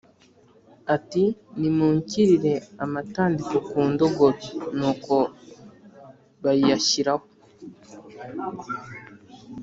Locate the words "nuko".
4.77-5.15